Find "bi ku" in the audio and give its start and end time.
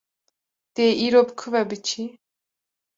1.27-1.47